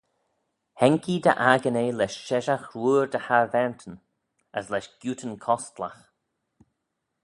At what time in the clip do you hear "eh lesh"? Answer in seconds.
1.83-2.19